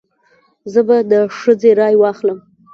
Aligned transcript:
زه 0.71 0.81
به 0.87 0.97
د 1.11 1.13
ښځې 1.39 1.71
رای 1.79 1.95
واخلم. 1.97 2.39